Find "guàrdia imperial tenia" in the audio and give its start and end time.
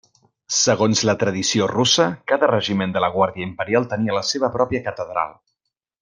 3.17-4.15